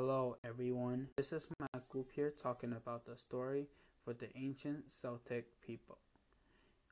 [0.00, 3.66] Hello everyone, this is Matt Group here talking about the story
[4.04, 5.98] for the ancient Celtic people.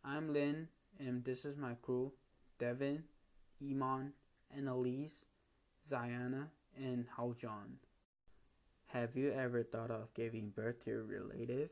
[0.04, 0.66] I'm Lynn
[0.98, 2.10] and this is my crew,
[2.58, 3.04] Devin,
[3.62, 4.12] Iman,
[4.50, 5.24] Annalise,
[5.88, 7.78] Ziana, and Haujon.
[8.86, 11.70] Have you ever thought of giving birth to your relative?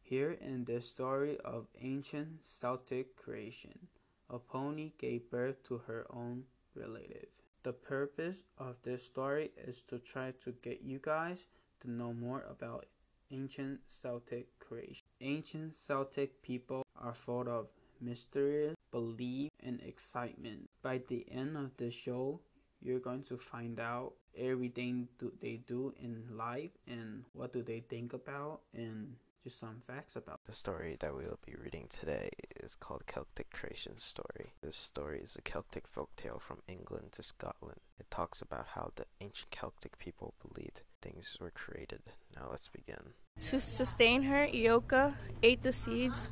[0.00, 3.88] Here in this story of ancient Celtic creation,
[4.32, 6.44] a pony gave birth to her own
[6.76, 7.42] relative.
[7.62, 11.46] The purpose of this story is to try to get you guys
[11.80, 12.86] to know more about
[13.30, 15.04] ancient Celtic creation.
[15.20, 17.68] Ancient Celtic people are full of
[18.00, 20.70] mystery, belief, and excitement.
[20.82, 22.40] By the end of the show,
[22.80, 27.80] you're going to find out everything do they do in life and what do they
[27.80, 32.28] think about and just some facts about the story that we will be reading today
[32.62, 34.52] is called Celtic Creation Story.
[34.62, 37.80] This story is a Celtic folk tale from England to Scotland.
[37.98, 42.02] It talks about how the ancient Celtic people believed things were created.
[42.36, 43.14] Now let's begin.
[43.38, 46.28] To sustain her, Eoka ate the seeds,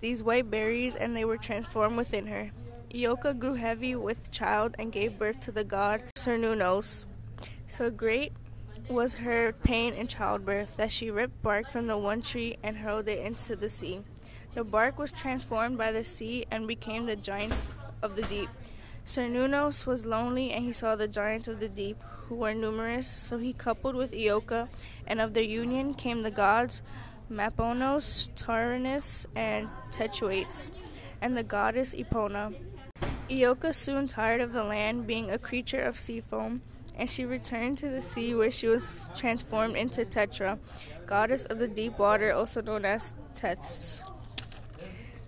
[0.00, 2.50] these white berries, and they were transformed within her.
[2.90, 7.04] Eoka grew heavy with child and gave birth to the god Cernunnos.
[7.68, 8.32] So great
[8.88, 13.08] was her pain in childbirth that she ripped bark from the one tree and hurled
[13.08, 14.00] it into the sea.
[14.54, 18.48] The bark was transformed by the sea and became the giants of the deep.
[19.04, 23.38] Cernunnos was lonely and he saw the giants of the deep, who were numerous, so
[23.38, 24.68] he coupled with Eoka,
[25.06, 26.82] and of their union came the gods
[27.30, 30.70] Maponos, Taranis, and Tetuates,
[31.20, 32.54] and the goddess Epona.
[33.28, 36.62] Eoka soon tired of the land, being a creature of sea foam
[36.96, 40.58] and she returned to the sea where she was transformed into Tetra,
[41.06, 44.02] goddess of the deep water, also known as Tethys.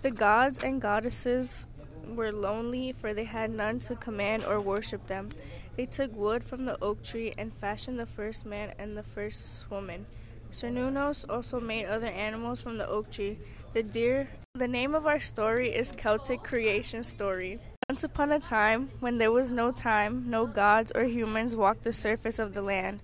[0.01, 1.67] The gods and goddesses
[2.07, 5.29] were lonely, for they had none to command or worship them.
[5.75, 9.69] They took wood from the oak tree and fashioned the first man and the first
[9.69, 10.05] woman.
[10.51, 13.37] Cernunnos also made other animals from the oak tree.
[13.73, 14.29] The deer.
[14.55, 17.59] The name of our story is Celtic Creation Story.
[17.89, 21.91] Once upon a time, when there was no time, no gods or humans walked the
[21.91, 22.99] surface of the land.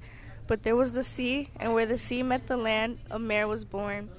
[0.45, 3.65] But there was the sea, and where the sea met the land, a mare was
[3.65, 4.09] born,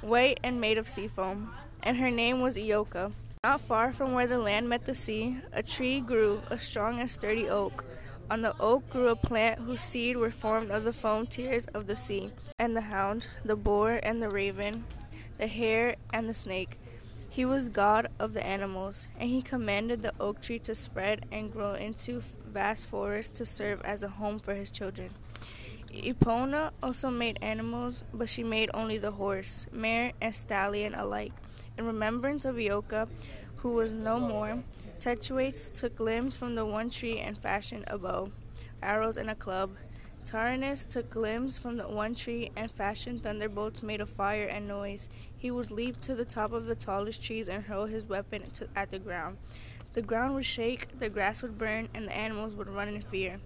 [0.00, 1.52] white and made of sea foam,
[1.82, 3.12] and her name was Eoka.
[3.42, 7.10] Not far from where the land met the sea, a tree grew, a strong and
[7.10, 7.84] sturdy oak.
[8.30, 11.88] On the oak grew a plant whose seed were formed of the foam tears of
[11.88, 14.84] the sea, and the hound, the boar, and the raven,
[15.38, 16.78] the hare, and the snake.
[17.32, 21.50] He was God of the animals, and he commanded the oak tree to spread and
[21.50, 25.08] grow into vast forests to serve as a home for his children.
[25.90, 31.32] Epona also made animals, but she made only the horse, mare, and stallion alike.
[31.78, 33.08] In remembrance of Eoka,
[33.56, 34.62] who was no more,
[34.98, 38.30] Techuates took limbs from the one tree and fashioned a bow,
[38.82, 39.70] arrows, and a club.
[40.24, 45.08] Taranis took limbs from the one tree and fashioned thunderbolts made of fire and noise.
[45.36, 48.68] He would leap to the top of the tallest trees and hurl his weapon to,
[48.76, 49.38] at the ground.
[49.94, 53.40] The ground would shake, the grass would burn, and the animals would run in fear.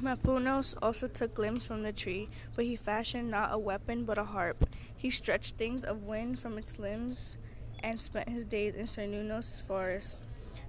[0.00, 4.24] Maponos also took limbs from the tree, but he fashioned not a weapon but a
[4.24, 4.68] harp.
[4.96, 7.36] He stretched things of wind from its limbs
[7.80, 10.20] and spent his days in Cernunnos forest.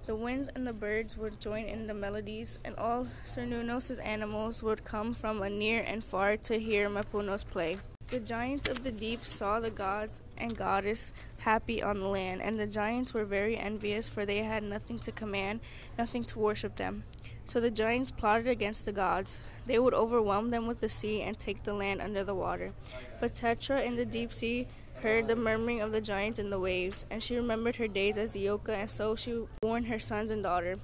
[0.06, 4.84] The winds and the birds would join in the melodies, and all Cernunnos' animals would
[4.84, 7.78] come from a near and far to hear Maponos play.
[8.08, 12.60] The giants of the deep saw the gods and goddess happy on the land, and
[12.60, 15.60] the giants were very envious, for they had nothing to command,
[15.96, 17.04] nothing to worship them.
[17.46, 19.40] So the giants plotted against the gods.
[19.66, 22.72] They would overwhelm them with the sea and take the land under the water.
[23.20, 24.68] But Tetra in the deep sea
[25.02, 28.34] heard the murmuring of the giants in the waves, and she remembered her days as
[28.34, 30.78] Eoka, and so she warned her sons and daughter.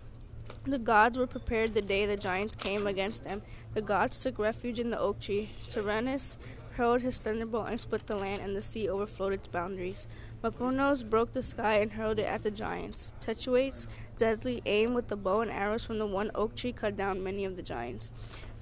[0.64, 3.42] The gods were prepared the day the giants came against them.
[3.74, 5.48] The gods took refuge in the oak tree.
[5.68, 6.36] Taranis
[6.76, 10.06] hurled his thunderbolt and split the land, and the sea overflowed its boundaries.
[10.42, 13.12] Maponos broke the sky and hurled it at the giants.
[13.20, 17.22] Techuates deadly aim with the bow and arrows from the one oak tree cut down
[17.22, 18.10] many of the giants.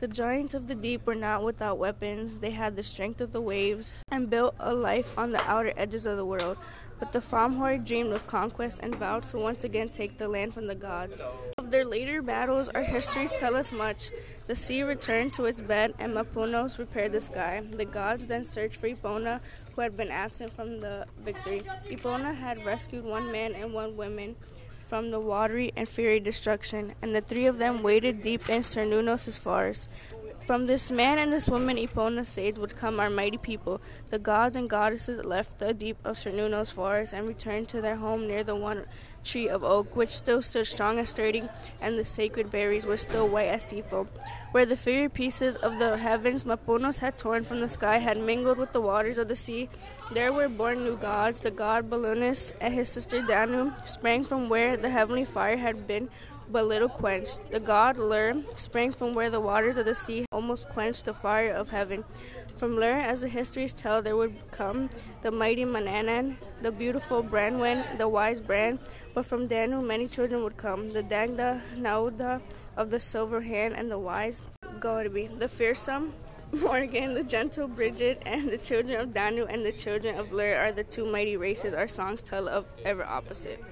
[0.00, 2.38] The giants of the deep were not without weapons.
[2.38, 6.06] They had the strength of the waves and built a life on the outer edges
[6.06, 6.56] of the world.
[7.00, 10.68] But the Fomhoi dreamed of conquest and vowed to once again take the land from
[10.68, 11.20] the gods.
[11.58, 14.10] Of their later battles, our histories tell us much.
[14.46, 17.62] The sea returned to its bed, and Maponos repaired the sky.
[17.68, 19.40] The gods then searched for Epona,
[19.74, 21.62] who had been absent from the victory.
[21.88, 24.36] Epona had rescued one man and one woman
[24.88, 29.38] from the watery and fiery destruction, and the three of them waded deep in Cernunnos'
[29.38, 29.86] forest.
[30.48, 33.82] From this man and this woman Epona saved would come our mighty people.
[34.08, 38.26] The gods and goddesses left the deep of Cernunnos' forest and returned to their home
[38.26, 38.86] near the one
[39.22, 41.42] tree of oak, which still stood strong and sturdy,
[41.82, 44.08] and the sacred berries were still white as sea foam.
[44.52, 48.56] Where the fiery pieces of the heavens Maponos had torn from the sky had mingled
[48.56, 49.68] with the waters of the sea,
[50.12, 51.40] there were born new gods.
[51.40, 56.08] The god Balunus and his sister Danu sprang from where the heavenly fire had been
[56.50, 57.40] but little quenched.
[57.50, 61.52] The god Lur sprang from where the waters of the sea almost quenched the fire
[61.52, 62.04] of heaven.
[62.56, 64.90] From Lur, as the histories tell, there would come
[65.22, 68.78] the mighty Manannan, the beautiful Branwen, the wise Bran.
[69.14, 72.40] But from Danu, many children would come the Dagda, Nuada
[72.76, 74.42] of the silver hand, and the wise
[74.80, 76.14] Gorbi, the fearsome
[76.52, 80.72] Morgan, the gentle Bridget, and the children of Danu and the children of Lur are
[80.72, 83.62] the two mighty races our songs tell of ever opposite.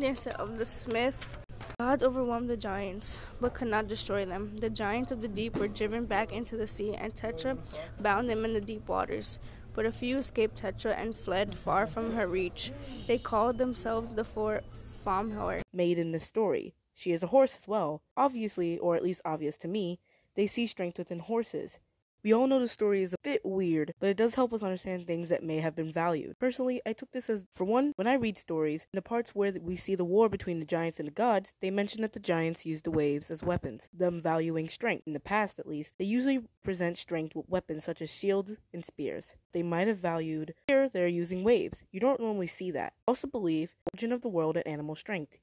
[0.00, 1.36] Dancer of the Smith,
[1.84, 4.56] Gods overwhelmed the giants, but could not destroy them.
[4.56, 7.58] The giants of the deep were driven back into the sea, and Tetra
[8.00, 9.38] bound them in the deep waters.
[9.74, 12.72] But a few escaped Tetra and fled far from her reach.
[13.06, 14.62] They called themselves the four
[15.04, 15.60] Famhor.
[15.74, 16.74] Made in this story.
[16.94, 18.00] She is a horse as well.
[18.16, 20.00] Obviously, or at least obvious to me,
[20.36, 21.78] they see strength within horses.
[22.24, 25.06] We all know the story is a bit weird, but it does help us understand
[25.06, 26.38] things that may have been valued.
[26.38, 29.52] Personally, I took this as, for one, when I read stories, in the parts where
[29.60, 32.64] we see the war between the giants and the gods, they mention that the giants
[32.64, 35.06] used the waves as weapons, them valuing strength.
[35.06, 38.86] In the past, at least, they usually present strength with weapons such as shields and
[38.86, 39.36] spears.
[39.52, 41.84] They might have valued, here they're using waves.
[41.92, 42.94] You don't normally see that.
[43.06, 45.36] I also believe, origin of the world and animal strength.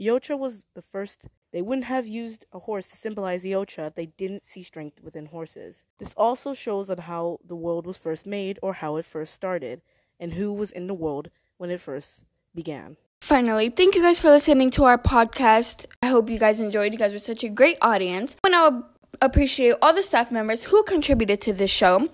[0.00, 1.26] Yocha was the first.
[1.52, 5.26] They wouldn't have used a horse to symbolize Yocha if they didn't see strength within
[5.26, 5.84] horses.
[5.98, 9.80] This also shows on how the world was first made or how it first started,
[10.20, 12.24] and who was in the world when it first
[12.54, 12.96] began.
[13.20, 15.86] Finally, thank you guys for listening to our podcast.
[16.02, 16.92] I hope you guys enjoyed.
[16.92, 18.36] You guys were such a great audience.
[18.44, 18.80] And I
[19.20, 22.08] appreciate all the staff members who contributed to this show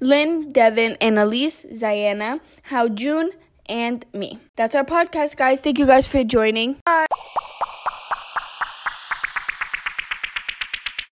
[0.00, 3.30] Lynn, Devin, Annalise, Zayana, How June,
[3.68, 4.38] and me.
[4.56, 5.60] That's our podcast, guys.
[5.60, 6.76] Thank you guys for joining.
[6.84, 7.06] Bye.